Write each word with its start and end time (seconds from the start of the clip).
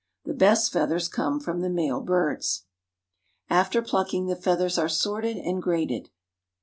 The 0.25 0.33
best 0.33 0.73
feathers 0.73 1.07
come 1.07 1.39
from 1.39 1.61
the 1.61 1.69
male 1.69 2.01
birds. 2.01 2.65
After 3.51 3.83
plucking, 3.83 4.25
the 4.25 4.35
feathers 4.35 4.79
are 4.79 4.89
sorted 4.89 5.37
and 5.37 5.61
graded. 5.61 6.09